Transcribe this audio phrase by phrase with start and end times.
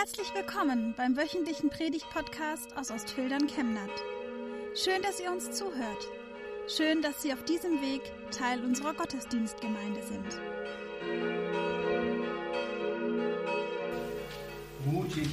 [0.00, 3.90] Herzlich willkommen beim wöchentlichen Predigt-Podcast aus Ostfildern Chemnat.
[4.74, 6.08] Schön, dass ihr uns zuhört.
[6.74, 8.00] Schön, dass Sie auf diesem Weg
[8.30, 10.40] Teil unserer Gottesdienstgemeinde sind.
[14.86, 15.28] Mutig,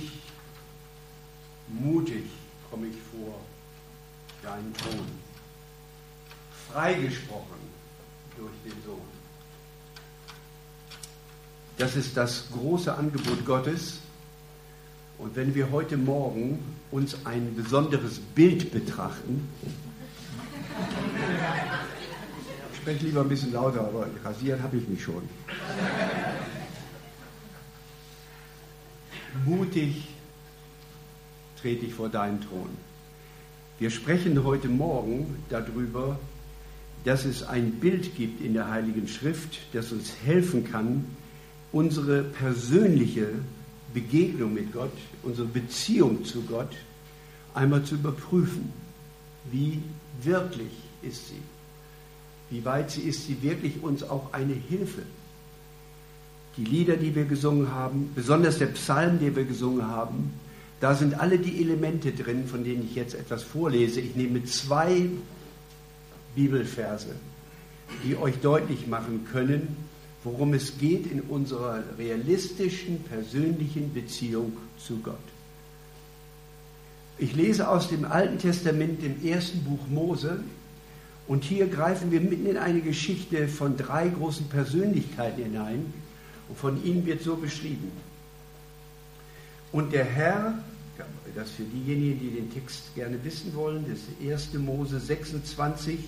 [1.69, 2.25] mutig
[2.69, 3.39] komme ich vor
[4.43, 5.07] deinen Thron.
[6.73, 7.61] Freigesprochen
[8.35, 9.07] durch den Sohn.
[11.77, 13.99] Das ist das große Angebot Gottes.
[15.27, 16.59] Und wenn wir heute Morgen
[16.89, 19.45] uns ein besonderes Bild betrachten,
[22.71, 25.23] ich spreche lieber ein bisschen lauter, aber rasieren habe ich mich schon.
[29.45, 30.07] Mutig
[31.61, 32.69] trete ich vor deinen Thron.
[33.79, 36.17] Wir sprechen heute Morgen darüber,
[37.03, 41.03] dass es ein Bild gibt in der Heiligen Schrift, das uns helfen kann,
[41.73, 43.27] unsere persönliche
[43.93, 44.91] Begegnung mit Gott,
[45.23, 46.71] unsere Beziehung zu Gott
[47.53, 48.71] einmal zu überprüfen.
[49.51, 49.81] Wie
[50.21, 50.71] wirklich
[51.01, 51.41] ist sie?
[52.49, 55.03] Wie weit sie ist sie wirklich uns auch eine Hilfe?
[56.55, 60.33] Die Lieder, die wir gesungen haben, besonders der Psalm, den wir gesungen haben,
[60.79, 63.99] da sind alle die Elemente drin, von denen ich jetzt etwas vorlese.
[63.99, 65.09] Ich nehme zwei
[66.35, 67.15] Bibelverse,
[68.03, 69.75] die euch deutlich machen können,
[70.27, 75.15] worum es geht in unserer realistischen, persönlichen Beziehung zu Gott.
[77.17, 80.43] Ich lese aus dem Alten Testament, dem ersten Buch Mose,
[81.27, 85.93] und hier greifen wir mitten in eine Geschichte von drei großen Persönlichkeiten hinein,
[86.49, 87.91] und von ihnen wird so beschrieben.
[89.71, 90.59] Und der Herr,
[91.35, 94.53] das für diejenigen, die den Text gerne wissen wollen, das 1.
[94.55, 95.99] Mose 26,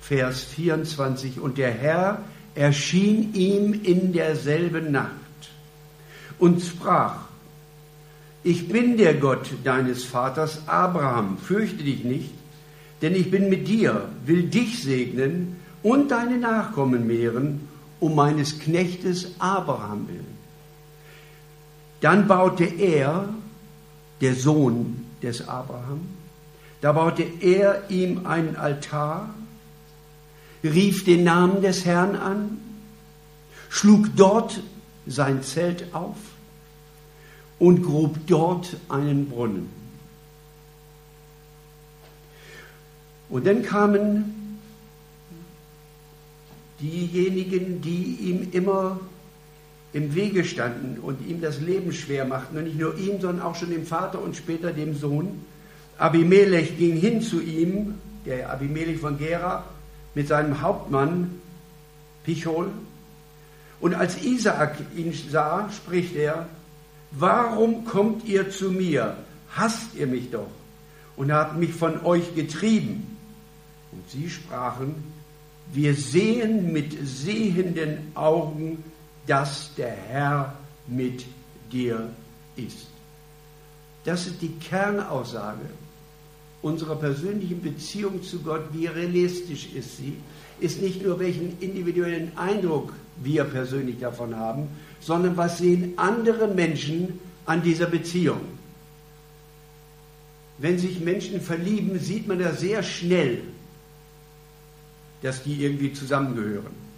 [0.00, 2.24] Vers 24, und der Herr
[2.58, 5.12] erschien ihm in derselben Nacht
[6.40, 7.20] und sprach,
[8.42, 12.30] ich bin der Gott deines Vaters Abraham, fürchte dich nicht,
[13.00, 17.68] denn ich bin mit dir, will dich segnen und deine Nachkommen mehren,
[18.00, 20.38] um meines Knechtes Abraham willen.
[22.00, 23.28] Dann baute er,
[24.20, 26.00] der Sohn des Abraham,
[26.80, 29.32] da baute er ihm einen Altar
[30.62, 32.58] rief den Namen des Herrn an,
[33.68, 34.60] schlug dort
[35.06, 36.16] sein Zelt auf
[37.58, 39.68] und grub dort einen Brunnen.
[43.28, 44.58] Und dann kamen
[46.80, 49.00] diejenigen, die ihm immer
[49.92, 52.56] im Wege standen und ihm das Leben schwer machten.
[52.56, 55.44] Und nicht nur ihm, sondern auch schon dem Vater und später dem Sohn.
[55.98, 59.64] Abimelech ging hin zu ihm, der Abimelech von Gera,
[60.18, 61.40] mit seinem Hauptmann
[62.24, 62.72] Pichol.
[63.78, 66.48] Und als Isaak ihn sah, spricht er,
[67.12, 69.16] warum kommt ihr zu mir?
[69.54, 70.50] Hasst ihr mich doch
[71.14, 73.16] und habt mich von euch getrieben?
[73.92, 74.96] Und sie sprachen,
[75.72, 78.82] wir sehen mit sehenden Augen,
[79.28, 80.56] dass der Herr
[80.88, 81.26] mit
[81.70, 82.10] dir
[82.56, 82.88] ist.
[84.04, 85.66] Das ist die Kernaussage
[86.62, 90.16] unserer persönlichen Beziehung zu Gott, wie realistisch ist sie,
[90.60, 92.92] ist nicht nur, welchen individuellen Eindruck
[93.22, 94.68] wir persönlich davon haben,
[95.00, 98.40] sondern was sehen andere Menschen an dieser Beziehung.
[100.58, 103.42] Wenn sich Menschen verlieben, sieht man da sehr schnell,
[105.22, 106.88] dass die irgendwie zusammengehören.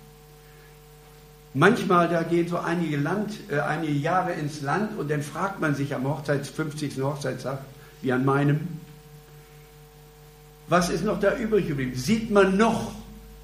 [1.53, 5.75] Manchmal, da gehen so einige, Land, äh, einige Jahre ins Land und dann fragt man
[5.75, 7.03] sich am Hochzeits, 50.
[7.03, 7.59] Hochzeitstag,
[8.03, 8.61] wie an meinem,
[10.71, 11.97] was ist noch da übrig geblieben?
[11.97, 12.93] Sieht man noch,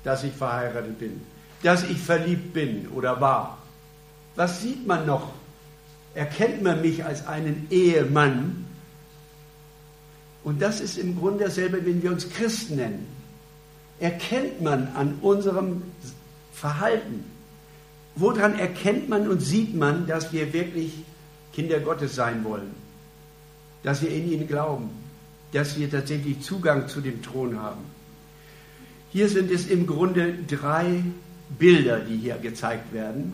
[0.04, 1.20] dass ich verheiratet bin,
[1.62, 3.58] dass ich verliebt bin oder war?
[4.36, 5.32] Was sieht man noch?
[6.14, 8.64] Erkennt man mich als einen Ehemann?
[10.44, 13.06] Und das ist im Grunde dasselbe, wenn wir uns Christen nennen.
[13.98, 15.82] Erkennt man an unserem
[16.52, 17.24] Verhalten.
[18.14, 20.92] Woran erkennt man und sieht man, dass wir wirklich
[21.52, 22.72] Kinder Gottes sein wollen?
[23.82, 25.05] Dass wir in ihn glauben?
[25.56, 27.80] Dass wir tatsächlich Zugang zu dem Thron haben.
[29.10, 31.02] Hier sind es im Grunde drei
[31.58, 33.32] Bilder, die hier gezeigt werden.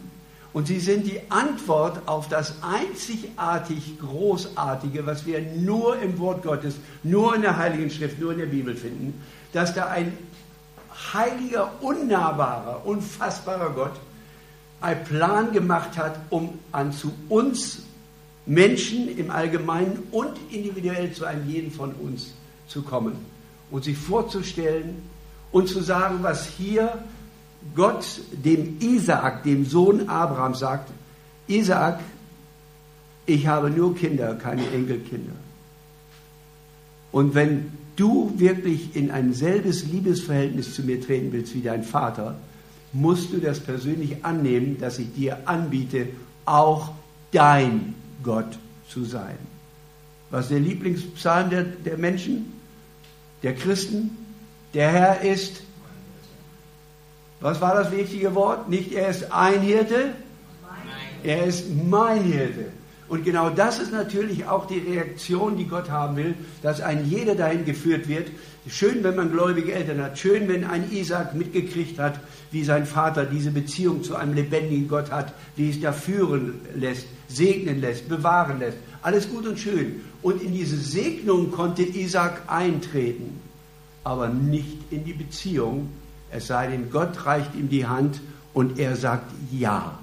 [0.53, 6.77] Und sie sind die Antwort auf das einzigartig Großartige, was wir nur im Wort Gottes,
[7.03, 9.21] nur in der Heiligen Schrift, nur in der Bibel finden,
[9.53, 10.17] dass da ein
[11.13, 13.99] heiliger, unnahbarer, unfassbarer Gott
[14.81, 17.83] einen Plan gemacht hat, um an zu uns
[18.47, 22.33] Menschen im Allgemeinen und individuell zu einem jeden von uns
[22.67, 23.15] zu kommen
[23.71, 25.03] und sich vorzustellen
[25.53, 27.05] und zu sagen, was hier
[27.77, 30.91] Gott dem Isaak, dem Sohn Abraham sagt.
[31.47, 32.01] Isaak,
[33.27, 35.35] ich habe nur Kinder, keine Enkelkinder.
[37.13, 42.37] Und wenn du wirklich in ein selbes Liebesverhältnis zu mir treten willst wie dein Vater,
[42.93, 46.09] musst du das persönlich annehmen, dass ich dir anbiete,
[46.45, 46.91] auch
[47.31, 48.59] dein Gott
[48.89, 49.39] zu sein.
[50.31, 52.53] Was ist der Lieblingspsalm der, der Menschen,
[53.43, 54.17] der Christen?
[54.75, 55.63] Der Herr ist,
[57.41, 58.69] was war das wichtige Wort?
[58.69, 60.15] Nicht er ist ein Hirte,
[61.23, 62.67] er ist mein Hirte.
[63.13, 67.35] Und genau das ist natürlich auch die Reaktion, die Gott haben will, dass ein jeder
[67.35, 68.29] dahin geführt wird.
[68.67, 70.19] Schön, wenn man gläubige Eltern hat.
[70.19, 72.21] Schön, wenn ein Isaac mitgekriegt hat,
[72.53, 77.05] wie sein Vater diese Beziehung zu einem lebendigen Gott hat, wie es da führen lässt,
[77.29, 78.79] segnen lässt, bewahren lässt.
[79.03, 80.01] Alles gut und schön.
[80.23, 83.43] Und in diese Segnung konnte Isaac eintreten,
[84.05, 85.91] aber nicht in die Beziehung.
[86.31, 88.23] Es sei denn, Gott reicht ihm die Hand
[88.55, 89.99] und er sagt Ja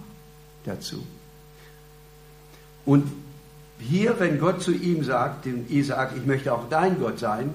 [0.64, 1.04] dazu.
[2.90, 3.12] Und
[3.78, 7.54] hier, wenn Gott zu ihm sagt, dem Isaak, ich möchte auch dein Gott sein,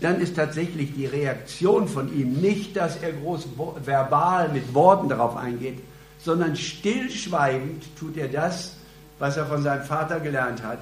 [0.00, 3.48] dann ist tatsächlich die Reaktion von ihm nicht, dass er groß
[3.84, 5.78] verbal mit Worten darauf eingeht,
[6.24, 8.76] sondern stillschweigend tut er das,
[9.18, 10.78] was er von seinem Vater gelernt hat,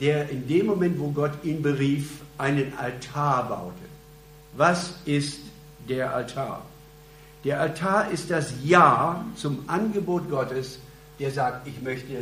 [0.00, 3.84] der in dem Moment, wo Gott ihn berief, einen Altar baute.
[4.56, 5.38] Was ist
[5.88, 6.62] der Altar?
[7.44, 10.80] Der Altar ist das Ja zum Angebot Gottes,
[11.20, 12.14] der sagt, ich möchte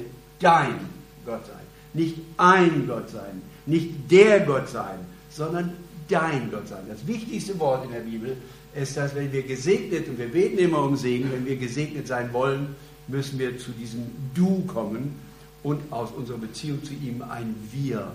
[0.43, 0.81] dein
[1.25, 1.57] Gott sein.
[1.95, 4.99] Nicht ein Gott sein, nicht der Gott sein,
[5.31, 5.73] sondern
[6.09, 6.85] dein Gott sein.
[6.89, 8.37] Das wichtigste Wort in der Bibel
[8.75, 12.33] ist, dass wenn wir gesegnet, und wir beten immer um Segen, wenn wir gesegnet sein
[12.33, 12.75] wollen,
[13.09, 15.19] müssen wir zu diesem Du kommen
[15.63, 18.13] und aus unserer Beziehung zu ihm ein Wir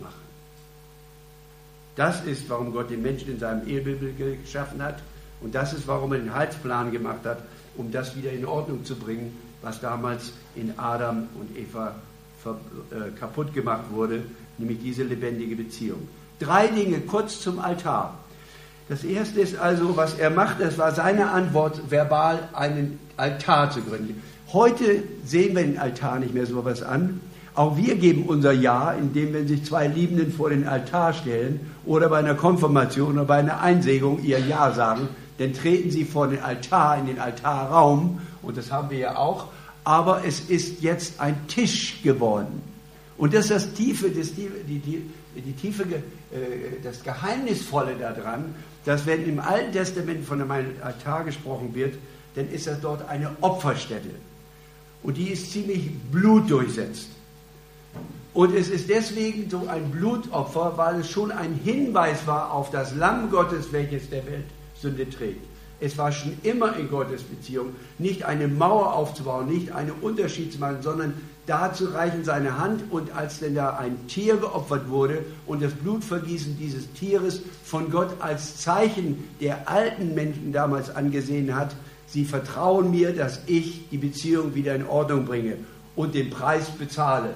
[0.00, 0.28] machen.
[1.96, 4.00] Das ist, warum Gott den Menschen in seinem Ehebild
[4.44, 5.02] geschaffen hat.
[5.40, 7.42] Und das ist, warum er den Heilsplan gemacht hat,
[7.76, 11.94] um das wieder in Ordnung zu bringen was damals in Adam und Eva
[12.44, 14.22] äh, kaputt gemacht wurde,
[14.58, 16.08] nämlich diese lebendige Beziehung.
[16.38, 18.14] Drei Dinge kurz zum Altar.
[18.88, 23.82] Das erste ist also, was er macht, das war seine Antwort, verbal einen Altar zu
[23.82, 24.22] gründen.
[24.52, 27.20] Heute sehen wir den Altar nicht mehr so was an.
[27.54, 32.08] Auch wir geben unser Ja, indem wenn sich zwei Liebenden vor den Altar stellen oder
[32.08, 35.08] bei einer Konfirmation oder bei einer Einsegung ihr Ja sagen,
[35.38, 39.48] dann treten sie vor den Altar, in den Altarraum und das haben wir ja auch,
[39.84, 42.62] aber es ist jetzt ein Tisch geworden.
[43.16, 45.02] Und das ist das Tiefe, das, die, die,
[45.40, 46.02] die Tiefe, äh,
[46.82, 48.54] das Geheimnisvolle daran,
[48.84, 51.94] dass wenn im Alten Testament von einem Altar gesprochen wird,
[52.34, 54.10] dann ist das dort eine Opferstätte.
[55.02, 57.08] Und die ist ziemlich blutdurchsetzt.
[58.34, 62.94] Und es ist deswegen so ein Blutopfer, weil es schon ein Hinweis war auf das
[62.94, 64.44] Lamm Gottes, welches der Welt
[64.80, 65.44] Sünde trägt.
[65.80, 70.58] Es war schon immer in Gottes Beziehung, nicht eine Mauer aufzubauen, nicht einen Unterschied zu
[70.58, 71.14] machen, sondern
[71.46, 75.72] da zu reichen seine Hand und als denn da ein Tier geopfert wurde und das
[75.72, 81.74] Blutvergießen dieses Tieres von Gott als Zeichen der alten Menschen damals angesehen hat,
[82.06, 85.56] sie vertrauen mir, dass ich die Beziehung wieder in Ordnung bringe
[85.94, 87.30] und den Preis bezahle.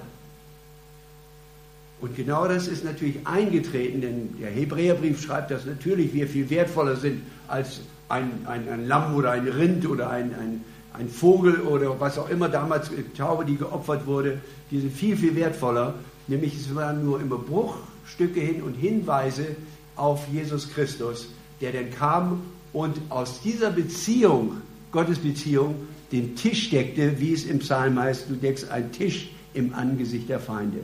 [2.02, 6.96] Und genau das ist natürlich eingetreten, denn der Hebräerbrief schreibt, dass natürlich wir viel wertvoller
[6.96, 7.80] sind als
[8.12, 12.28] ein, ein, ein Lamm oder ein Rind oder ein, ein, ein Vogel oder was auch
[12.28, 14.38] immer damals, Taube, die geopfert wurde,
[14.70, 15.94] die sind viel, viel wertvoller.
[16.28, 19.56] Nämlich es waren nur immer Bruchstücke hin und Hinweise
[19.96, 21.28] auf Jesus Christus,
[21.62, 22.42] der dann kam
[22.74, 24.58] und aus dieser Beziehung,
[24.92, 25.74] Gottes Beziehung,
[26.12, 30.38] den Tisch deckte, wie es im Psalm heißt, du deckst einen Tisch im Angesicht der
[30.38, 30.80] Feinde.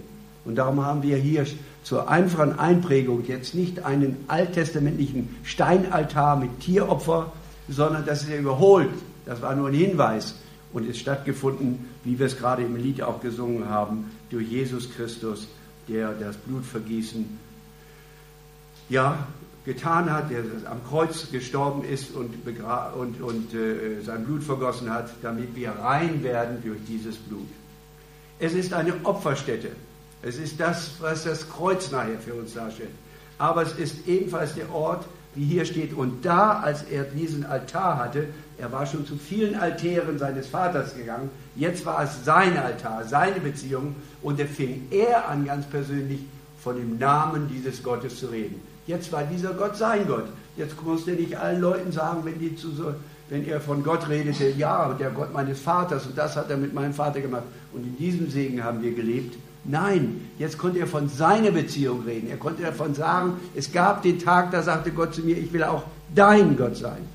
[0.47, 1.45] Und darum haben wir hier
[1.89, 7.33] zur einfachen Einprägung jetzt nicht einen alttestamentlichen Steinaltar mit Tieropfer,
[7.67, 8.91] sondern das ist ja überholt.
[9.25, 10.35] Das war nur ein Hinweis
[10.75, 15.49] und ist stattgefunden, wie wir es gerade im Lied auch gesungen haben, durch Jesus Christus,
[15.89, 17.25] der das Blutvergießen
[18.91, 19.27] ja,
[19.65, 22.35] getan hat, der am Kreuz gestorben ist und,
[22.99, 27.49] und, und äh, sein Blut vergossen hat, damit wir rein werden durch dieses Blut.
[28.39, 29.71] Es ist eine Opferstätte.
[30.23, 32.91] Es ist das, was das Kreuz nachher für uns darstellt.
[33.39, 37.99] Aber es ist ebenfalls der Ort, wie hier steht, und da, als er diesen Altar
[37.99, 38.27] hatte,
[38.59, 43.39] er war schon zu vielen Altären seines Vaters gegangen, jetzt war es sein Altar, seine
[43.39, 46.21] Beziehung, und da fing er an, ganz persönlich
[46.61, 48.61] von dem Namen dieses Gottes zu reden.
[48.89, 50.25] Jetzt war dieser Gott sein Gott.
[50.57, 52.95] Jetzt musste er nicht allen Leuten sagen, wenn, die zu so,
[53.29, 56.75] wenn er von Gott redete, ja, der Gott meines Vaters, und das hat er mit
[56.75, 57.45] meinem Vater gemacht.
[57.73, 59.37] Und in diesem Segen haben wir gelebt.
[59.65, 62.29] Nein, jetzt konnte er von seiner Beziehung reden.
[62.31, 65.65] Er konnte davon sagen, es gab den Tag, da sagte Gott zu mir, ich will
[65.65, 65.83] auch
[66.15, 67.07] dein Gott sein.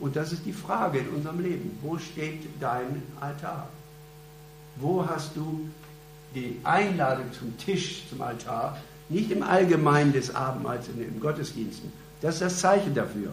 [0.00, 1.76] Und das ist die Frage in unserem Leben.
[1.82, 3.68] Wo steht dein Altar?
[4.76, 5.68] Wo hast du
[6.34, 8.76] die Einladung zum Tisch, zum Altar,
[9.08, 11.92] nicht im Allgemeinen des Abendmahls in den Gottesdiensten.
[12.20, 13.32] Das ist das Zeichen dafür.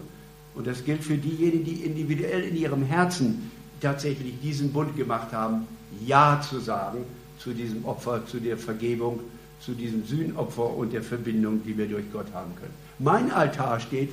[0.56, 5.68] Und das gilt für diejenigen, die individuell in ihrem Herzen tatsächlich diesen Bund gemacht haben,
[6.06, 7.00] Ja zu sagen
[7.40, 9.20] zu diesem Opfer, zu der Vergebung,
[9.60, 12.74] zu diesem Sühnopfer und der Verbindung, die wir durch Gott haben können.
[13.00, 14.12] Mein Altar steht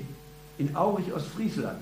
[0.58, 1.78] in Aurich aus Friesland.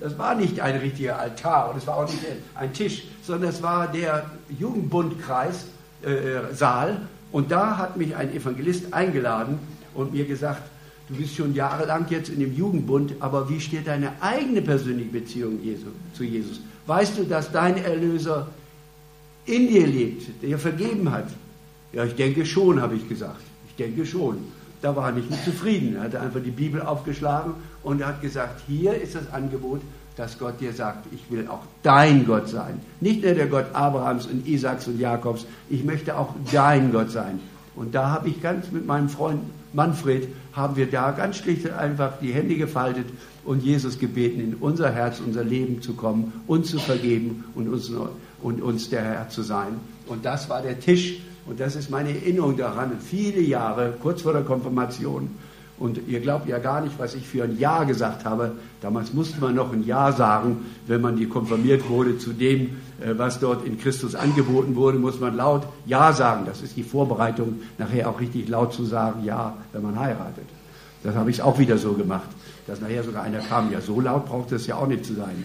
[0.00, 2.20] Das war nicht ein richtiger Altar und es war auch nicht
[2.54, 5.66] ein Tisch, sondern es war der Jugendbundkreis
[6.02, 7.00] äh, Saal
[7.32, 9.58] und da hat mich ein Evangelist eingeladen
[9.94, 10.62] und mir gesagt,
[11.08, 15.62] du bist schon jahrelang jetzt in dem Jugendbund, aber wie steht deine eigene persönliche Beziehung
[15.62, 16.60] Jesu, zu Jesus?
[16.86, 18.48] Weißt du, dass dein Erlöser
[19.46, 21.28] in dir lebt, der vergeben hat?
[21.92, 23.40] Ja, ich denke schon, habe ich gesagt.
[23.68, 24.38] Ich denke schon.
[24.82, 25.96] Da war er nicht zufrieden.
[25.96, 29.80] Er hatte einfach die Bibel aufgeschlagen und er hat gesagt, hier ist das Angebot,
[30.16, 32.80] dass Gott dir sagt, ich will auch dein Gott sein.
[33.00, 37.40] Nicht nur der Gott Abrahams und Isaaks und Jakobs, ich möchte auch dein Gott sein.
[37.74, 39.40] Und da habe ich ganz mit meinem Freund
[39.74, 43.06] Manfred, haben wir da ganz schlicht einfach die Hände gefaltet
[43.44, 47.92] und Jesus gebeten, in unser Herz, unser Leben zu kommen, uns zu vergeben und uns,
[48.42, 49.80] und uns der Herr zu sein.
[50.06, 54.32] Und das war der Tisch und das ist meine Erinnerung daran, viele Jahre, kurz vor
[54.32, 55.30] der Konfirmation,
[55.78, 58.52] und ihr glaubt ja gar nicht, was ich für ein Ja gesagt habe.
[58.80, 63.12] Damals musste man noch ein Ja sagen, wenn man die konfirmiert wurde zu dem, äh,
[63.16, 66.44] was dort in Christus angeboten wurde, muss man laut Ja sagen.
[66.46, 70.46] Das ist die Vorbereitung, nachher auch richtig laut zu sagen Ja, wenn man heiratet.
[71.02, 72.28] Das habe ich auch wieder so gemacht,
[72.66, 75.44] dass nachher sogar einer kam, ja, so laut braucht es ja auch nicht zu sein.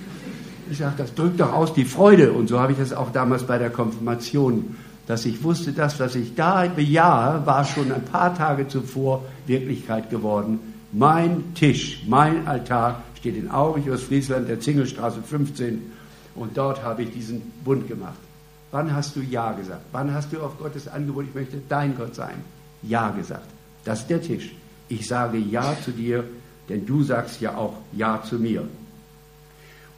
[0.72, 2.32] Ich sage, das drückt doch aus die Freude.
[2.32, 4.76] Und so habe ich das auch damals bei der Konfirmation
[5.12, 10.10] dass ich wusste, das, was ich da bejahe, war schon ein paar Tage zuvor Wirklichkeit
[10.10, 10.60] geworden.
[10.94, 15.82] Mein Tisch, mein Altar steht in Aurich, Ostfriesland, der Zingelstraße 15
[16.36, 18.20] und dort habe ich diesen Bund gemacht.
[18.72, 19.82] Wann hast du Ja gesagt?
[19.92, 22.36] Wann hast du auf Gottes Angebot, ich möchte dein Gott sein,
[22.82, 23.48] Ja gesagt?
[23.84, 24.56] Das ist der Tisch.
[24.88, 26.24] Ich sage Ja zu dir,
[26.70, 28.64] denn du sagst ja auch Ja zu mir.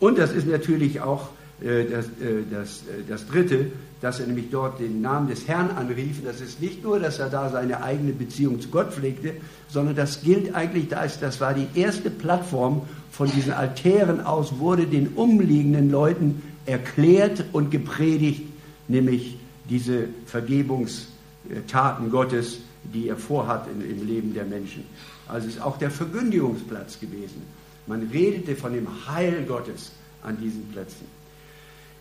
[0.04, 1.30] Und das ist natürlich auch
[1.62, 3.68] äh, das, äh, das, äh, das Dritte,
[4.02, 6.22] dass er nämlich dort den Namen des Herrn anrief.
[6.26, 9.36] Das ist nicht nur, dass er da seine eigene Beziehung zu Gott pflegte,
[9.70, 12.82] sondern das gilt eigentlich, das war die erste Plattform
[13.12, 18.44] von diesen Altären aus, wurde den umliegenden Leuten erklärt und gepredigt,
[18.90, 19.38] nämlich
[19.70, 22.60] diese Vergebungstaten Gottes,
[22.94, 24.84] die er vorhat im Leben der Menschen.
[25.30, 27.63] Also ist auch der Verkündigungsplatz gewesen.
[27.88, 31.08] Man redete von dem Heil Gottes an diesen Plätzen.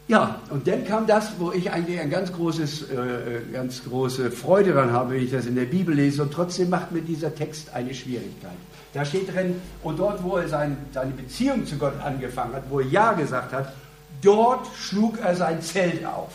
[0.09, 4.73] Ja, und dann kam das, wo ich eigentlich ein ganz großes, äh, ganz große Freude
[4.73, 6.23] daran habe, wenn ich das in der Bibel lese.
[6.23, 8.53] Und trotzdem macht mir dieser Text eine Schwierigkeit.
[8.93, 12.81] Da steht drin, und dort, wo er sein, seine Beziehung zu Gott angefangen hat, wo
[12.81, 13.73] er Ja gesagt hat,
[14.21, 16.33] dort schlug er sein Zelt auf.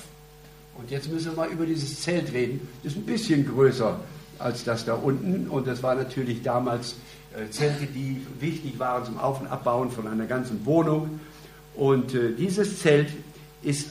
[0.77, 2.67] Und jetzt müssen wir mal über dieses Zelt reden.
[2.83, 3.99] Das ist ein bisschen größer
[4.39, 5.47] als das da unten.
[5.49, 6.95] Und das war natürlich damals
[7.51, 11.19] Zelte, die wichtig waren zum Auf- und Abbauen von einer ganzen Wohnung.
[11.75, 13.09] Und äh, dieses Zelt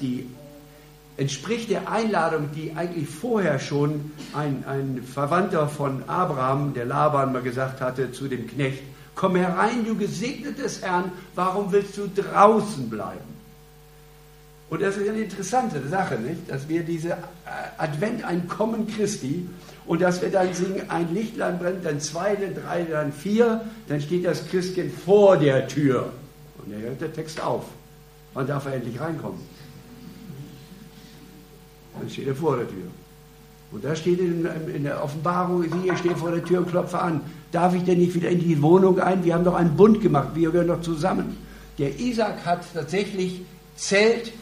[0.00, 0.28] die,
[1.16, 7.42] entspricht der Einladung, die eigentlich vorher schon ein, ein Verwandter von Abraham, der Laban, mal
[7.42, 8.82] gesagt hatte zu dem Knecht,
[9.14, 13.36] komm herein, du Gesegnetes Herrn, warum willst du draußen bleiben?
[14.68, 16.50] Und das ist eine interessante Sache, nicht?
[16.50, 17.14] dass wir diese äh,
[17.78, 19.48] Advent, ein Kommen Christi,
[19.86, 24.00] und dass wir dann singen, ein Lichtlein brennt, dann zwei, dann drei, dann vier, dann
[24.00, 26.12] steht das Christkind vor der Tür.
[26.58, 27.64] Und dann hört der Text auf.
[28.34, 29.40] Wann darf er endlich reinkommen?
[31.98, 32.86] Dann steht er vor der Tür.
[33.72, 37.20] Und da steht in, in der Offenbarung, ich stehe vor der Tür und klopfe an.
[37.52, 39.24] Darf ich denn nicht wieder in die Wohnung ein?
[39.24, 41.36] Wir haben doch einen Bund gemacht, wir gehören doch zusammen.
[41.78, 43.42] Der Isaac hat tatsächlich
[43.76, 44.32] Zelt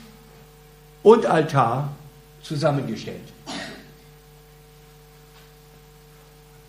[1.02, 1.94] und Altar
[2.42, 3.34] zusammengestellt.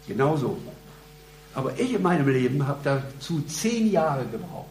[0.08, 0.58] Genauso.
[1.54, 4.70] Aber ich in meinem Leben habe dazu zehn Jahre gebraucht.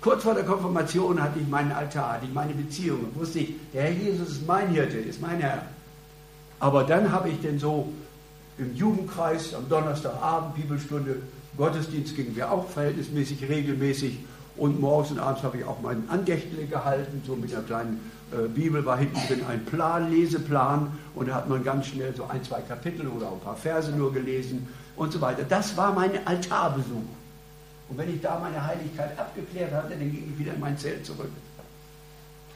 [0.00, 3.54] Kurz vor der Konfirmation hatte ich meinen Altar, hatte ich meine Beziehung und wusste ich,
[3.72, 5.62] der Herr Jesus ist mein Hirte, ist mein Herr.
[6.60, 7.92] Aber dann habe ich denn so
[8.58, 11.16] im Jugendkreis am Donnerstagabend, Bibelstunde,
[11.56, 14.18] Gottesdienst gingen wir auch verhältnismäßig regelmäßig
[14.56, 18.48] und morgens und abends habe ich auch meinen Andächtle gehalten, so mit einer kleinen äh,
[18.48, 22.42] Bibel war hinten drin ein Plan, Leseplan und da hat man ganz schnell so ein,
[22.42, 25.44] zwei Kapitel oder ein paar Verse nur gelesen und so weiter.
[25.48, 27.04] Das war mein Altarbesuch.
[27.88, 31.06] Und wenn ich da meine Heiligkeit abgeklärt hatte, dann ging ich wieder in mein Zelt
[31.06, 31.30] zurück.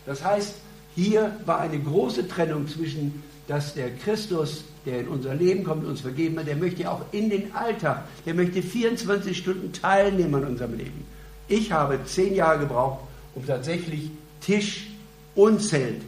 [0.06, 0.54] Das heißt,
[0.96, 6.00] hier war eine große Trennung zwischen, dass der Christus, der in unser Leben kommt, uns
[6.00, 10.76] vergeben hat, der möchte auch in den Alltag, der möchte 24 Stunden teilnehmen an unserem
[10.76, 11.06] Leben.
[11.50, 13.00] Ich habe zehn Jahre gebraucht,
[13.34, 14.86] um tatsächlich Tisch
[15.34, 16.00] und Zelt,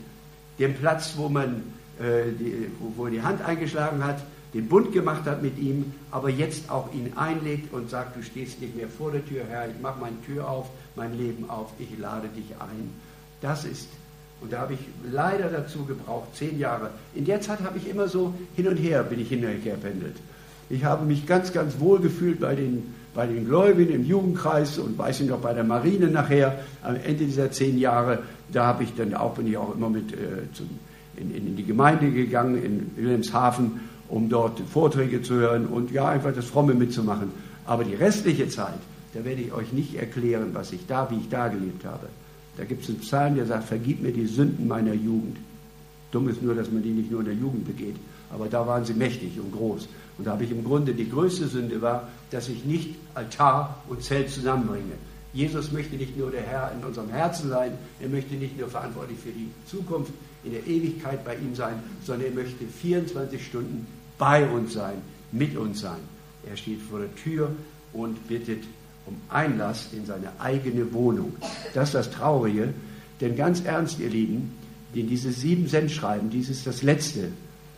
[0.60, 1.64] den Platz, wo man
[1.98, 4.22] äh, die, wo er die Hand eingeschlagen hat,
[4.54, 8.60] den Bund gemacht hat mit ihm, aber jetzt auch ihn einlegt und sagt, du stehst
[8.60, 11.98] nicht mehr vor der Tür, Herr, ich mache meine Tür auf, mein Leben auf, ich
[11.98, 12.90] lade dich ein.
[13.40, 13.88] Das ist,
[14.40, 14.80] und da habe ich
[15.10, 16.90] leider dazu gebraucht, zehn Jahre.
[17.16, 19.76] In der Zeit habe ich immer so hin und her, bin ich hin und her
[19.76, 20.16] pendelt.
[20.70, 24.96] Ich habe mich ganz, ganz wohl gefühlt bei den, bei den Gläubigen im Jugendkreis und
[24.96, 28.20] weiß ich noch bei der Marine nachher, am Ende dieser zehn Jahre,
[28.52, 30.16] da habe ich dann auch, bin ich auch immer mit äh,
[30.54, 30.68] zum,
[31.16, 36.34] in, in, die Gemeinde gegangen, in Wilhelmshaven, um dort Vorträge zu hören und ja, einfach
[36.34, 37.30] das Fromme mitzumachen.
[37.66, 38.78] Aber die restliche Zeit,
[39.14, 42.06] da werde ich euch nicht erklären, was ich da, wie ich da gelebt habe.
[42.56, 45.36] Da gibt es einen Psalm, der sagt, vergib mir die Sünden meiner Jugend.
[46.10, 47.96] Dumm ist nur, dass man die nicht nur in der Jugend begeht,
[48.30, 49.88] aber da waren sie mächtig und groß.
[50.18, 54.02] Und da habe ich im Grunde die größte Sünde war, dass ich nicht Altar und
[54.02, 54.94] Zelt zusammenbringe.
[55.32, 59.18] Jesus möchte nicht nur der Herr in unserem Herzen sein, er möchte nicht nur verantwortlich
[59.18, 60.12] für die Zukunft
[60.44, 63.86] in der Ewigkeit bei ihm sein, sondern er möchte 24 Stunden
[64.18, 64.96] bei uns sein,
[65.30, 66.00] mit uns sein.
[66.48, 67.50] Er steht vor der Tür
[67.92, 68.64] und bittet
[69.06, 71.34] um Einlass in seine eigene Wohnung.
[71.74, 72.72] Das ist das Traurige,
[73.20, 74.52] denn ganz ernst, ihr Lieben,
[74.94, 77.28] in diese sieben Cent schreiben, dies ist das Letzte.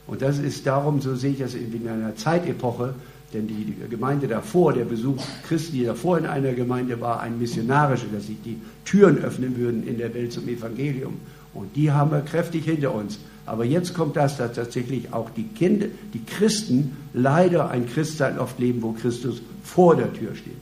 [0.06, 2.94] Und das ist darum, so sehe ich das in einer Zeitepoche,
[3.32, 8.26] denn die Gemeinde davor, der Besuch Christi davor in einer Gemeinde war ein missionarischer, dass
[8.26, 11.14] sich die Türen öffnen würden in der Welt zum Evangelium.
[11.52, 13.18] Und die haben wir kräftig hinter uns.
[13.46, 18.58] Aber jetzt kommt das, dass tatsächlich auch die Kinder, die Christen leider ein Christsein oft
[18.58, 20.54] leben, wo Christus vor der Tür steht.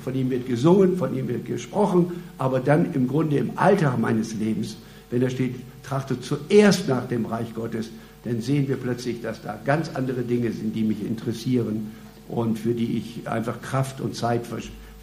[0.00, 4.34] Von ihm wird gesungen, von ihm wird gesprochen, aber dann im Grunde im Alltag meines
[4.34, 4.76] Lebens,
[5.10, 7.90] wenn er steht, trachte zuerst nach dem Reich Gottes,
[8.24, 11.90] dann sehen wir plötzlich, dass da ganz andere Dinge sind, die mich interessieren
[12.28, 14.42] und für die ich einfach Kraft und Zeit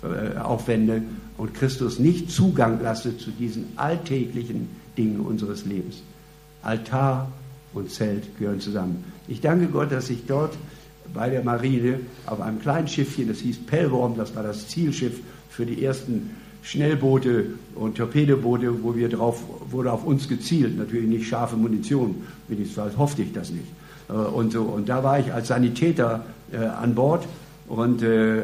[0.03, 1.03] äh, aufwende
[1.37, 6.01] und Christus nicht Zugang lasse zu diesen alltäglichen Dingen unseres Lebens.
[6.61, 7.31] Altar
[7.73, 9.03] und Zelt gehören zusammen.
[9.27, 10.57] Ich danke Gott, dass ich dort
[11.13, 15.65] bei der Marine auf einem kleinen Schiffchen, das hieß Pellworm, das war das Zielschiff für
[15.65, 17.45] die ersten Schnellboote
[17.75, 22.15] und Torpedoboote, wo wir drauf, wurde auf uns gezielt, natürlich nicht scharfe Munition,
[22.47, 23.67] wenigstens hoffte ich das nicht.
[24.09, 27.27] Äh, und, so, und da war ich als Sanitäter äh, an Bord
[27.67, 28.43] und äh,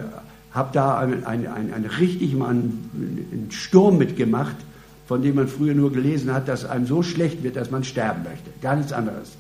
[0.51, 4.55] habe da einen, einen, einen, richtig mal einen, einen Sturm mitgemacht,
[5.07, 8.23] von dem man früher nur gelesen hat, dass einem so schlecht wird, dass man sterben
[8.23, 8.49] möchte.
[8.61, 9.33] Gar nichts anderes.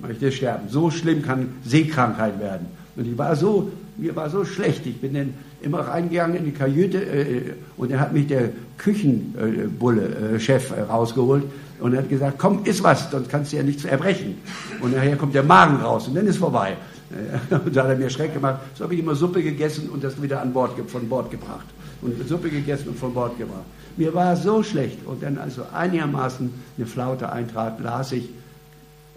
[0.00, 0.68] Man möchte sterben.
[0.68, 2.66] So schlimm kann Seekrankheit werden.
[2.96, 4.86] Und ich war so, mir war so schlecht.
[4.86, 7.42] Ich bin dann immer reingegangen in die Kajüte äh,
[7.76, 11.44] und dann hat mich der Küchenbulle, äh, Chef, äh, rausgeholt
[11.80, 14.36] und hat gesagt, komm, iss was, sonst kannst du ja nichts erbrechen.
[14.80, 16.76] Und nachher kommt der Magen raus und dann ist vorbei.
[17.64, 18.60] Und da hat er mir Schreck gemacht.
[18.74, 21.66] So habe ich immer Suppe gegessen und das wieder an Bord, von Bord gebracht.
[22.02, 23.64] Und Suppe gegessen und von Bord gebracht.
[23.96, 24.98] Mir war so schlecht.
[25.06, 28.30] Und dann, also einigermaßen eine Flaute eintrat, las ich,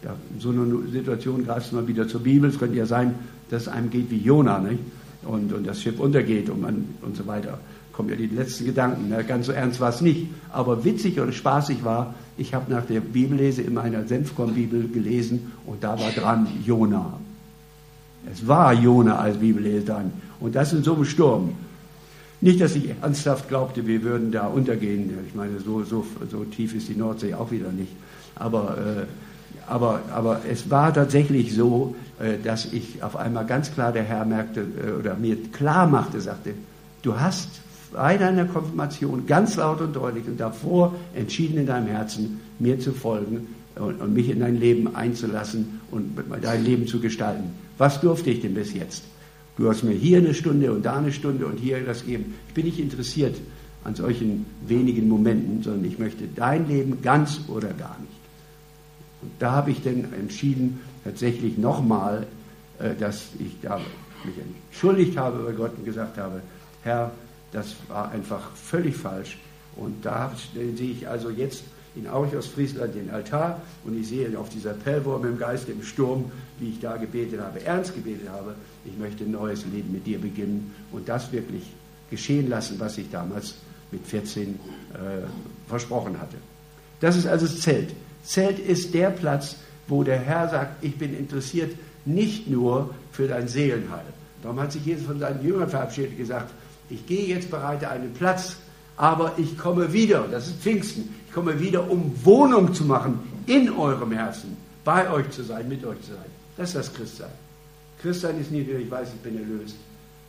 [0.04, 2.50] ja, in so einer Situation greifst du mal wieder zur Bibel.
[2.50, 3.16] Es könnte ja sein,
[3.50, 4.80] dass es einem geht wie Jona, nicht?
[5.24, 7.60] Und, und das Schiff untergeht und, man, und so weiter.
[7.92, 9.10] Kommen ja die letzten Gedanken.
[9.10, 9.24] Ne?
[9.24, 10.28] Ganz so ernst war es nicht.
[10.52, 15.84] Aber witzig oder spaßig war, ich habe nach der Bibellese in meiner Senfkorn-Bibel gelesen und
[15.84, 17.20] da war dran Jona.
[18.32, 20.12] Es war Jona als Bibellese dran.
[20.40, 21.54] Und das in so einem Sturm.
[22.40, 25.10] Nicht, dass ich ernsthaft glaubte, wir würden da untergehen.
[25.28, 27.92] Ich meine, so, so, so tief ist die Nordsee auch wieder nicht.
[28.36, 29.06] Aber, äh,
[29.68, 34.26] aber, aber es war tatsächlich so, äh, dass ich auf einmal ganz klar der Herr
[34.26, 36.54] merkte äh, oder mir klar machte, sagte,
[37.02, 37.50] du hast
[37.92, 42.92] bei deiner Konfirmation ganz laut und deutlich und davor entschieden in deinem Herzen, mir zu
[42.92, 47.52] folgen und, und mich in dein Leben einzulassen und dein Leben zu gestalten.
[47.78, 49.04] Was durfte ich denn bis jetzt?
[49.58, 52.36] Du hast mir hier eine Stunde und da eine Stunde und hier das geben.
[52.48, 53.36] Ich bin nicht interessiert
[53.84, 58.17] an solchen wenigen Momenten, sondern ich möchte dein Leben ganz oder gar nicht.
[59.22, 62.28] Und da habe ich dann entschieden, tatsächlich nochmal,
[62.80, 63.80] äh, dass ich da
[64.24, 64.36] mich
[64.70, 66.42] entschuldigt habe bei Gott und gesagt habe,
[66.84, 67.12] Herr,
[67.52, 69.38] das war einfach völlig falsch.
[69.76, 71.64] Und da sehe ich also jetzt
[71.96, 75.82] in Aurich aus Friesland den Altar und ich sehe auf dieser Pellwurm im Geist, im
[75.82, 80.06] Sturm, wie ich da gebetet habe, ernst gebetet habe, ich möchte ein neues Leben mit
[80.06, 81.64] dir beginnen und das wirklich
[82.10, 83.56] geschehen lassen, was ich damals
[83.92, 84.58] mit 14 äh,
[85.68, 86.38] versprochen hatte.
[87.00, 87.92] Das ist also das Zelt.
[88.28, 89.56] Zelt ist der Platz,
[89.88, 94.06] wo der Herr sagt, ich bin interessiert nicht nur für dein Seelenheil.
[94.44, 96.52] Darum hat sich Jesus von seinen Jüngern verabschiedet und gesagt,
[96.90, 98.58] ich gehe jetzt bereite einen Platz,
[98.98, 103.72] aber ich komme wieder, das ist Pfingsten, ich komme wieder, um Wohnung zu machen in
[103.72, 106.32] eurem Herzen, bei euch zu sein, mit euch zu sein.
[106.58, 107.32] Das ist das Christsein.
[108.02, 109.76] Christsein ist nicht nur, ich weiß, ich bin erlöst,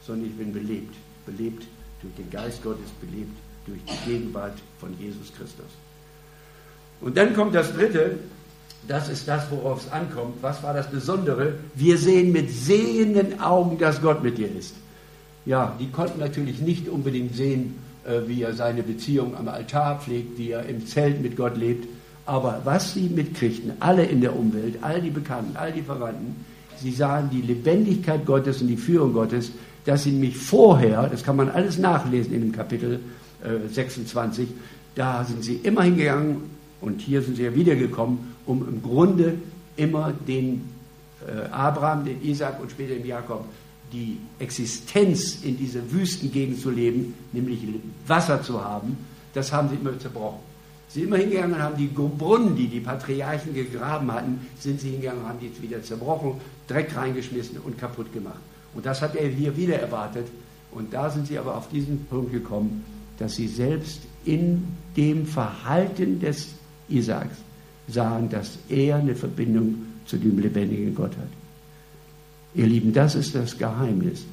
[0.07, 0.95] sondern ich bin belebt.
[1.27, 1.65] Belebt
[2.01, 5.67] durch den Geist Gottes, belebt durch die Gegenwart von Jesus Christus.
[7.01, 8.19] Und dann kommt das Dritte,
[8.89, 10.37] das ist das, worauf es ankommt.
[10.41, 11.55] Was war das Besondere?
[11.75, 14.75] Wir sehen mit sehenden Augen, dass Gott mit dir ist.
[15.45, 20.39] Ja, die konnten natürlich nicht unbedingt sehen, äh, wie er seine Beziehung am Altar pflegt,
[20.39, 21.87] wie er im Zelt mit Gott lebt.
[22.27, 26.45] Aber was sie mitkriegten, alle in der Umwelt, all die Bekannten, all die Verwandten,
[26.77, 29.51] sie sahen die Lebendigkeit Gottes und die Führung Gottes,
[29.85, 33.01] dass sie nämlich vorher, das kann man alles nachlesen in dem Kapitel
[33.43, 34.49] äh, 26,
[34.95, 39.35] da sind sie immer hingegangen und hier sind sie ja wiedergekommen, um im Grunde
[39.77, 40.69] immer den
[41.27, 43.45] äh, Abraham, den Isaac und später den Jakob
[43.93, 47.61] die Existenz in dieser Wüstengegend zu leben, nämlich
[48.07, 48.99] Wasser zu haben,
[49.33, 50.41] das haben sie immer zerbrochen.
[50.89, 54.91] Sie sind immer hingegangen und haben die Brunnen, die die Patriarchen gegraben hatten, sind sie
[54.91, 56.35] hingegangen und haben die wieder zerbrochen,
[56.67, 58.41] Dreck reingeschmissen und kaputt gemacht.
[58.75, 60.27] Und das hat er hier wieder erwartet.
[60.71, 62.85] Und da sind sie aber auf diesen Punkt gekommen,
[63.19, 66.49] dass sie selbst in dem Verhalten des
[66.89, 67.37] Isaaks
[67.89, 71.29] sahen, dass er eine Verbindung zu dem lebendigen Gott hat.
[72.55, 74.25] Ihr Lieben, das ist das Geheimnis.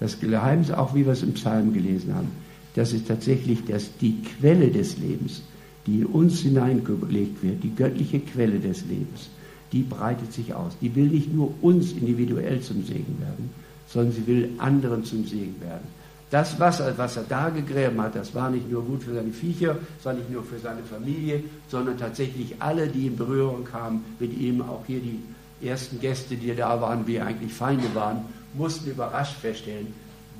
[0.00, 2.28] Das Geheimnis, auch wie wir es im Psalm gelesen haben,
[2.74, 5.42] das ist tatsächlich dass die Quelle des Lebens,
[5.86, 9.28] die in uns hineingelegt wird, die göttliche Quelle des Lebens,
[9.72, 10.76] die breitet sich aus.
[10.80, 13.50] Die will nicht nur uns individuell zum Segen werden,
[13.86, 15.86] sondern sie will anderen zum Segen werden.
[16.32, 19.76] Das Wasser, was er da gegräben hat, das war nicht nur gut für seine Viecher,
[19.96, 24.32] das war nicht nur für seine Familie, sondern tatsächlich alle, die in Berührung kamen mit
[24.38, 25.22] ihm, auch hier die
[25.62, 29.88] ersten Gäste, die da waren, wie eigentlich Feinde waren, mussten überrascht feststellen,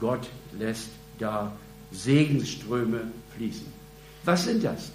[0.01, 0.27] Gott
[0.59, 1.53] lässt da
[1.91, 3.03] Segensströme
[3.37, 3.67] fließen.
[4.25, 4.93] Was sind das?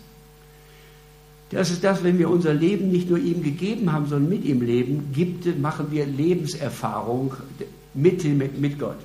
[1.51, 4.63] Das ist das, wenn wir unser Leben nicht nur ihm gegeben haben, sondern mit ihm
[4.63, 7.35] leben, gibt, machen wir Lebenserfahrung
[7.93, 8.97] mit, mit, mit Gott.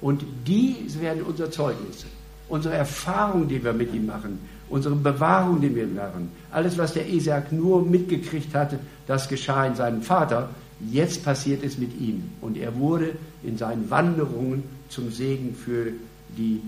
[0.00, 2.06] Und die werden unser Zeugnis,
[2.48, 4.38] unsere Erfahrung, die wir mit ihm machen,
[4.70, 9.74] unsere Bewahrung, die wir machen, alles, was der Isaac nur mitgekriegt hatte, das geschah in
[9.74, 10.50] seinem Vater,
[10.90, 12.30] jetzt passiert es mit ihm.
[12.40, 15.92] Und er wurde in seinen Wanderungen zum Segen für
[16.36, 16.62] die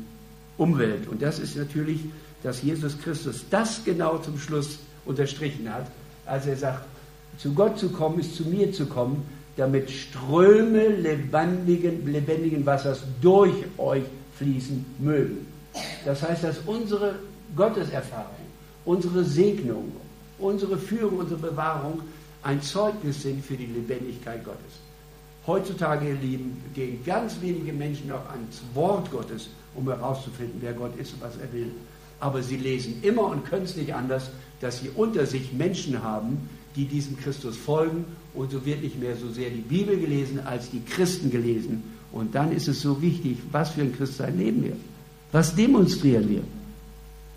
[0.57, 1.09] Umwelt.
[1.09, 2.01] Und das ist natürlich,
[2.43, 5.87] dass Jesus Christus das genau zum Schluss unterstrichen hat,
[6.27, 6.85] als er sagt,
[7.39, 9.23] zu Gott zu kommen ist zu mir zu kommen,
[9.57, 14.05] damit Ströme lebendigen, lebendigen Wassers durch euch
[14.39, 15.47] fließen mögen.
[16.05, 17.17] Das heißt, dass unsere
[17.57, 18.37] Gotteserfahrung,
[18.85, 19.93] unsere Segnung,
[20.39, 22.01] unsere Führung, unsere Bewahrung
[22.43, 24.81] ein Zeugnis sind für die Lebendigkeit Gottes.
[25.47, 30.97] Heutzutage, ihr Lieben, gehen ganz wenige Menschen noch ans Wort Gottes, um herauszufinden, wer Gott
[30.97, 31.71] ist und was er will.
[32.19, 36.49] Aber sie lesen immer und können es nicht anders, dass sie unter sich Menschen haben,
[36.77, 38.05] die diesem Christus folgen.
[38.35, 41.83] Und so wird nicht mehr so sehr die Bibel gelesen, als die Christen gelesen.
[42.13, 44.77] Und dann ist es so wichtig, was für ein Christsein leben wir?
[45.33, 46.43] Was demonstrieren wir?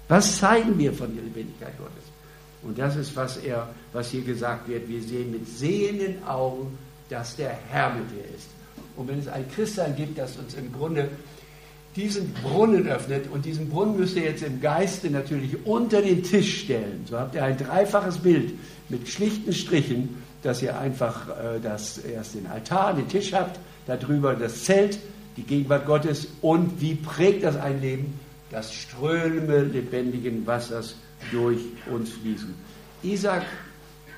[0.07, 2.03] Was zeigen wir von der Lebendigkeit Gottes?
[2.63, 4.87] Und das ist, was, er, was hier gesagt wird.
[4.87, 6.77] Wir sehen mit sehenden Augen,
[7.09, 8.47] dass der Herr mit dir ist.
[8.95, 11.09] Und wenn es ein Christsein gibt, das uns im Grunde
[11.95, 16.61] diesen Brunnen öffnet, und diesen Brunnen müsst ihr jetzt im Geiste natürlich unter den Tisch
[16.61, 17.05] stellen.
[17.07, 18.53] So habt ihr ein dreifaches Bild
[18.89, 24.35] mit schlichten Strichen, dass ihr einfach äh, das, erst den Altar, den Tisch habt, darüber
[24.35, 24.99] das Zelt,
[25.37, 28.19] die Gegenwart Gottes und wie prägt das ein Leben?
[28.51, 30.95] Das Ströme lebendigen Wassers
[31.31, 32.53] durch uns fließen.
[33.01, 33.43] Isaac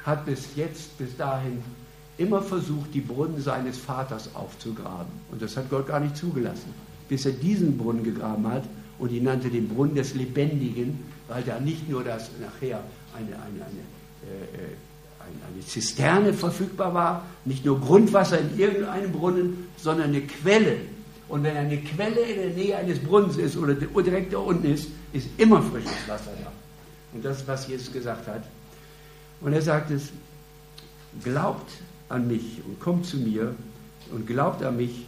[0.03, 1.63] hat bis jetzt, bis dahin,
[2.17, 5.11] immer versucht, die Brunnen seines Vaters aufzugraben.
[5.31, 6.73] Und das hat Gott gar nicht zugelassen,
[7.07, 8.63] bis er diesen Brunnen gegraben hat
[8.99, 12.81] und ihn nannte den Brunnen des Lebendigen, weil da nicht nur das nachher
[13.15, 13.81] eine, eine, eine,
[14.23, 14.75] äh, äh
[15.25, 20.77] eine Zisterne verfügbar war, nicht nur Grundwasser in irgendeinem Brunnen, sondern eine Quelle.
[21.27, 24.89] Und wenn eine Quelle in der Nähe eines Brunnens ist oder direkt da unten ist,
[25.13, 26.51] ist immer frisches Wasser da.
[27.13, 28.43] Und das ist, was Jesus gesagt hat.
[29.41, 30.11] Und er sagt es,
[31.23, 31.71] glaubt
[32.09, 33.55] an mich und kommt zu mir
[34.11, 35.05] und glaubt an mich,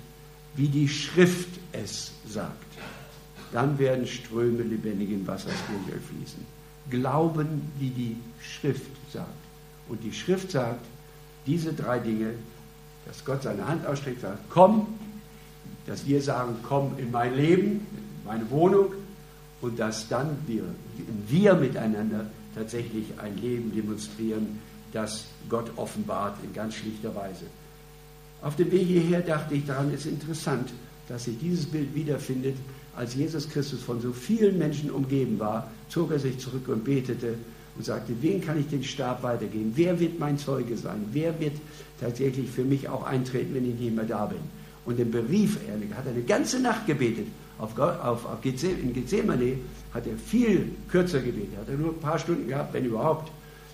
[0.56, 2.66] wie die Schrift es sagt.
[3.52, 6.46] Dann werden Ströme lebendigen Wassers durch euch fließen.
[6.90, 9.47] Glauben, wie die Schrift sagt.
[9.90, 10.86] Und die Schrift sagt,
[11.46, 12.34] diese drei Dinge,
[13.06, 14.88] dass Gott seine Hand ausstreckt, sagt, komm,
[15.86, 18.94] dass wir sagen, komm in mein Leben, in meine Wohnung,
[19.62, 20.64] und dass dann wir,
[21.28, 24.60] wir miteinander tatsächlich ein Leben demonstrieren,
[24.92, 27.46] das Gott offenbart in ganz schlichter Weise.
[28.42, 30.70] Auf dem Weg hierher dachte ich daran, es ist interessant,
[31.08, 32.56] dass sich dieses Bild wiederfindet,
[32.96, 37.36] als Jesus Christus von so vielen Menschen umgeben war, zog er sich zurück und betete
[37.78, 39.72] und sagte, wen kann ich den Stab weitergeben?
[39.76, 41.06] Wer wird mein Zeuge sein?
[41.12, 41.54] Wer wird
[42.00, 44.40] tatsächlich für mich auch eintreten, wenn ich nicht mehr da bin?
[44.86, 47.28] Und dann berief er, hat eine ganze Nacht gebetet
[47.60, 49.58] auf, auf, auf in Gethsemane
[49.94, 53.32] hat er viel kürzer gebetet, hat er nur ein paar Stunden gehabt, wenn überhaupt.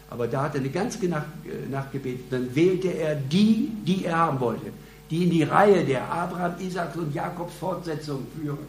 [0.09, 2.25] Aber da hat er eine ganze Nacht, äh, Nacht gebetet.
[2.29, 4.67] Dann wählte er die, die er haben wollte,
[5.09, 8.65] die in die Reihe der Abraham, Isaaks und Jakobs Fortsetzung führen,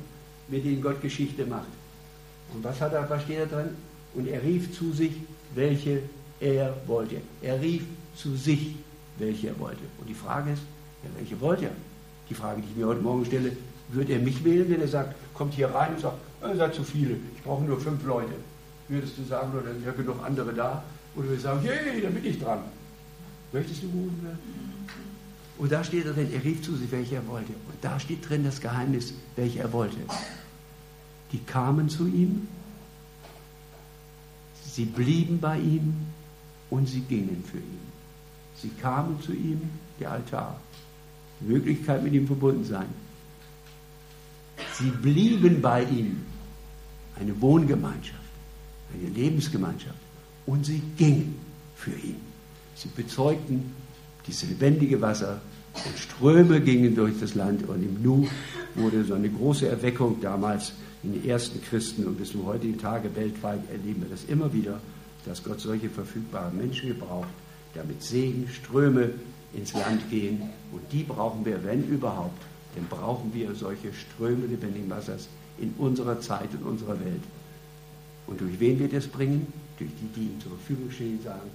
[0.48, 1.68] mit denen Gott Geschichte macht.
[2.52, 3.70] Und was, hat er, was steht da drin?
[4.14, 5.12] Und er rief zu sich,
[5.54, 6.02] welche
[6.40, 7.16] er wollte.
[7.42, 7.82] Er rief
[8.16, 8.76] zu sich,
[9.18, 9.82] welche er wollte.
[10.00, 10.62] Und die Frage ist,
[11.02, 11.72] ja, welche wollte er?
[12.28, 13.52] Die Frage, die ich mir heute Morgen stelle,
[13.88, 16.82] würde er mich wählen, wenn er sagt, kommt hier rein und sagt, ihr seid zu
[16.82, 18.32] viele, ich brauche nur fünf Leute.
[18.88, 20.82] Würdest du sagen, oder sind ja genug andere da?
[21.16, 22.60] Oder du sagen, hey, da bin ich dran.
[23.52, 24.38] Möchtest du gerufen werden?
[25.56, 27.52] Und da steht drin, er rief zu sich, welche er wollte.
[27.52, 29.96] Und da steht drin das Geheimnis, welche er wollte.
[31.32, 32.48] Die kamen zu ihm,
[34.74, 35.94] sie blieben bei ihm
[36.70, 37.84] und sie gingen für ihn.
[38.60, 39.60] Sie kamen zu ihm,
[40.00, 40.60] der Altar.
[41.40, 42.86] Die Möglichkeit, mit ihm verbunden sein.
[44.74, 46.22] Sie blieben bei ihm.
[47.16, 48.18] Eine Wohngemeinschaft,
[48.92, 49.98] eine Lebensgemeinschaft.
[50.46, 51.36] Und sie gingen
[51.76, 52.16] für ihn.
[52.74, 53.72] Sie bezeugten
[54.26, 55.40] dieses lebendige Wasser
[55.74, 57.68] und Ströme gingen durch das Land.
[57.68, 58.26] Und im Nu
[58.74, 60.72] wurde so eine große Erweckung damals
[61.04, 64.80] in den ersten Christen und bis zum heutigen Tage weltweit erleben wir das immer wieder,
[65.26, 67.28] dass Gott solche verfügbaren Menschen gebraucht,
[67.74, 69.10] damit Segen, Ströme
[69.52, 70.42] ins Land gehen.
[70.72, 72.40] Und die brauchen wir, wenn überhaupt,
[72.74, 77.22] dann brauchen wir solche Ströme lebendigen Wassers in unserer Zeit und unserer Welt.
[78.26, 79.46] Und durch wen wir das bringen?
[79.78, 81.50] Durch die, die ihm zur Verfügung stehen, sagen,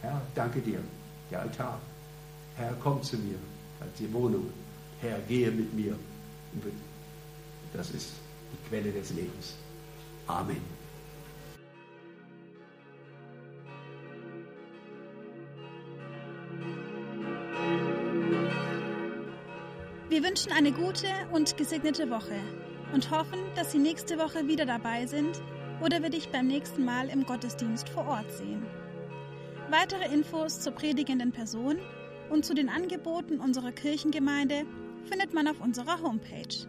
[0.00, 0.78] Herr, danke dir,
[1.30, 1.78] der Altar.
[2.56, 3.36] Herr, komm zu mir
[3.80, 4.46] als die Wohnung.
[5.00, 5.96] Herr, gehe mit mir.
[7.72, 8.21] Das ist
[8.52, 9.54] die Quelle des Lebens.
[10.26, 10.60] Amen.
[20.08, 22.38] Wir wünschen eine gute und gesegnete Woche
[22.92, 25.40] und hoffen, dass Sie nächste Woche wieder dabei sind
[25.82, 28.62] oder wir dich beim nächsten Mal im Gottesdienst vor Ort sehen.
[29.70, 31.78] Weitere Infos zur predigenden Person
[32.28, 34.66] und zu den Angeboten unserer Kirchengemeinde
[35.08, 36.68] findet man auf unserer Homepage